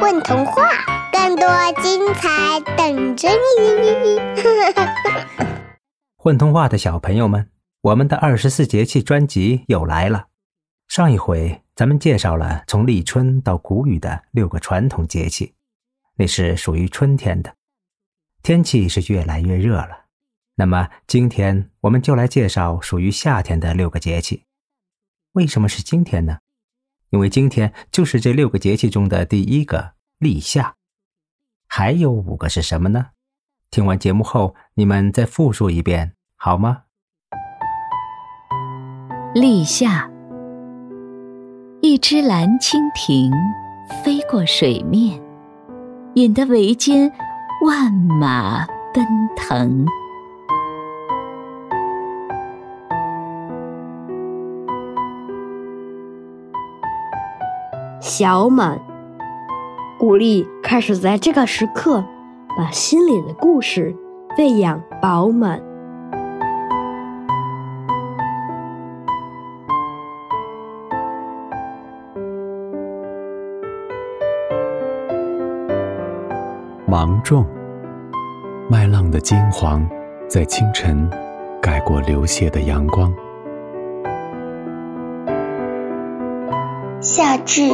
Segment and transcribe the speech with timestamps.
[0.00, 0.62] 混童话，
[1.10, 1.48] 更多
[1.82, 4.16] 精彩等着你！
[6.16, 10.28] 混童话的小朋友们，我们的二十四节气专辑又来了。
[10.86, 15.54] 上一回咱们介绍了从立春到谷雨的六个传统节气，
[16.14, 17.56] 那是属于春天的。
[18.44, 20.04] 天气是越来越热了，
[20.54, 24.44] 那么今天我们就来介绍属于夏天的六个节气。
[25.32, 26.38] 为什么是今天呢？
[27.10, 30.74] 因为今天就是这六个节气中的第一个立夏，
[31.66, 33.06] 还有五个是什么呢？
[33.70, 36.82] 听完节目后，你们再复述一遍好吗？
[39.34, 40.10] 立夏，
[41.80, 43.30] 一只蓝蜻蜓
[44.02, 45.22] 飞过水面，
[46.14, 47.12] 引得围间
[47.66, 49.86] 万马奔腾。
[58.00, 58.80] 小满，
[59.98, 62.04] 鼓励开始在这个时刻
[62.56, 63.94] 把心里的故事
[64.38, 65.60] 喂养饱满。
[76.86, 77.44] 芒种，
[78.70, 79.86] 麦浪的金黄
[80.28, 81.10] 在清晨
[81.60, 83.12] 盖过流泻的阳光。
[87.00, 87.70] 夏至。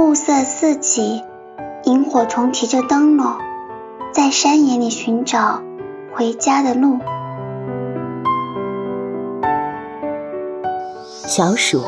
[0.00, 1.22] 暮色四起，
[1.84, 3.36] 萤火虫提着灯笼，
[4.14, 5.60] 在山野里寻找
[6.14, 6.98] 回家的路。
[11.04, 11.82] 小暑，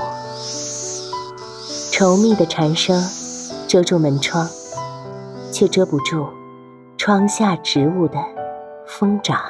[1.90, 3.02] 稠密的蝉声
[3.66, 4.46] 遮住门窗，
[5.50, 6.26] 却遮不住
[6.98, 8.18] 窗下植物的
[8.86, 9.40] 疯长。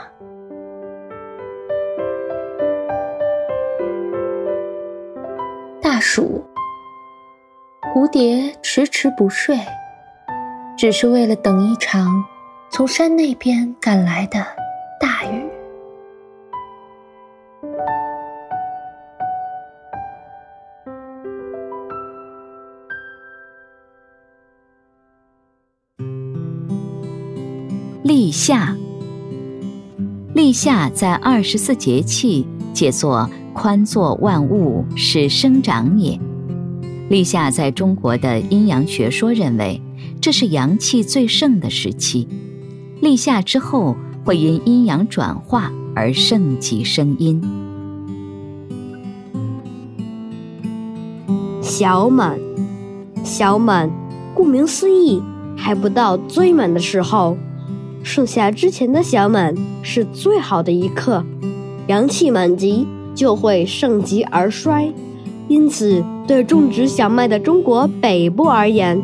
[5.82, 6.44] 大暑。
[7.94, 9.54] 蝴蝶迟迟不睡，
[10.78, 12.24] 只是为了等一场
[12.70, 14.42] 从山那边赶来的
[14.98, 15.44] 大雨。
[28.02, 28.74] 立夏，
[30.34, 36.18] 立夏在二十四节气解作宽作万物，使生长也。
[37.12, 39.82] 立夏在中国的阴阳学说认为，
[40.18, 42.26] 这是阳气最盛的时期。
[43.02, 47.38] 立夏之后会因阴阳转化而盛极生阴。
[51.60, 52.38] 小满，
[53.22, 53.90] 小满，
[54.34, 55.20] 顾名思义，
[55.54, 57.36] 还不到最满的时候。
[58.02, 61.22] 盛夏之前的小满是最好的一刻，
[61.88, 64.90] 阳气满极就会盛极而衰。
[65.48, 69.02] 因此，对种植小麦的中国北部而言，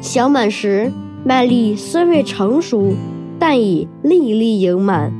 [0.00, 0.90] 小满时
[1.24, 2.94] 麦粒虽未成熟，
[3.38, 5.10] 但已粒粒盈满；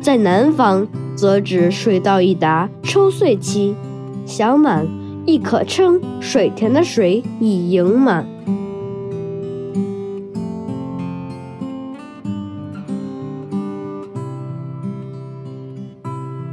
[0.00, 3.74] 在南方，则指水稻已达抽穗期，
[4.26, 4.86] 小满
[5.24, 8.26] 亦可称水田的水已盈满。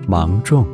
[0.07, 0.65] 芒种，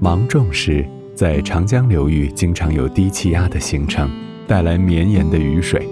[0.00, 0.86] 芒种时。
[1.20, 4.10] 在长江流域，经常有低气压的形成，
[4.46, 5.86] 带来绵延的雨水。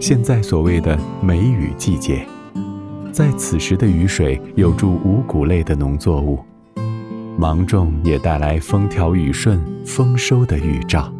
[0.00, 2.26] 现在所谓的梅雨季节，
[3.12, 6.40] 在此时的雨水有助五谷类的农作物，
[7.38, 11.12] 芒种也带来风调雨顺、丰收的预兆。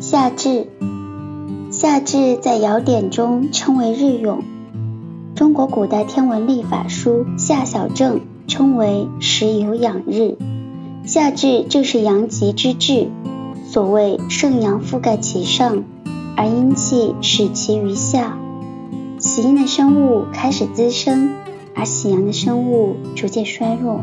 [0.00, 0.66] 夏至。
[1.76, 4.44] 夏至在尧典中称为日永，
[5.34, 10.36] 中国古代天文历法书《夏小正》称为时有养日。
[11.04, 13.08] 夏至正是阳极之至，
[13.66, 15.82] 所谓盛阳覆盖其上，
[16.36, 18.38] 而阴气使其于下，
[19.18, 21.34] 喜阴的生物开始滋生，
[21.74, 24.02] 而喜阳的生物逐渐衰弱。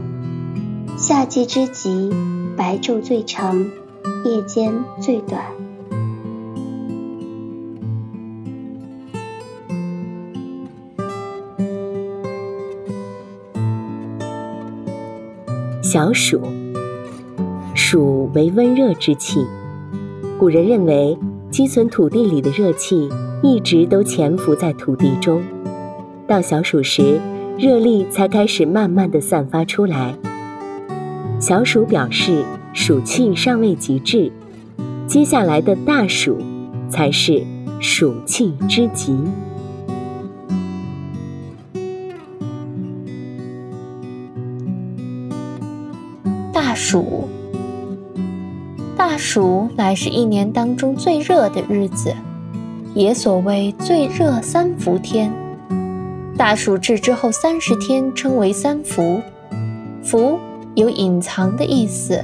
[0.97, 2.11] 夏季之极，
[2.57, 3.65] 白昼最长，
[4.25, 5.45] 夜间最短。
[15.93, 16.39] 小暑，
[17.75, 19.45] 暑为温热之气。
[20.39, 21.17] 古人认为，
[21.49, 23.09] 积存土地里的热气
[23.43, 25.43] 一直都潜伏在土地中，
[26.25, 27.19] 到小暑时，
[27.57, 30.15] 热力才开始慢慢的散发出来。
[31.41, 34.31] 小暑表示暑气尚未极致，
[35.07, 36.37] 接下来的大暑
[36.87, 37.43] 才是
[37.81, 39.13] 暑气之极。
[46.71, 47.27] 大暑。
[48.95, 52.15] 大暑乃是一年当中最热的日子，
[52.93, 55.29] 也所谓最热三伏天。
[56.37, 59.19] 大暑至之后三十天称为三伏，
[60.01, 60.39] 伏
[60.75, 62.23] 有隐藏的意思，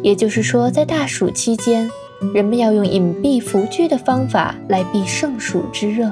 [0.00, 1.90] 也就是说，在大暑期间，
[2.32, 6.10] 人们要用隐蔽伏居的方法来避盛暑之热。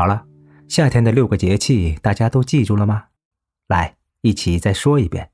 [0.00, 0.24] 好了，
[0.66, 3.08] 夏天的六个节气大家都记住了吗？
[3.68, 5.30] 来，一起再说一遍，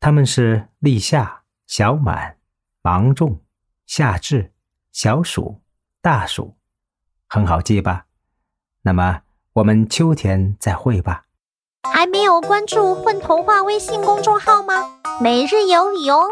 [0.00, 2.36] 他们是立夏、小满、
[2.82, 3.40] 芒种、
[3.86, 4.52] 夏至、
[4.92, 5.62] 小暑、
[6.02, 6.58] 大暑，
[7.26, 8.04] 很好记吧？
[8.82, 9.22] 那么
[9.54, 11.24] 我们秋天再会吧。
[11.90, 14.74] 还没有关注“混童话”微信公众号吗？
[15.22, 16.26] 每日有礼哦！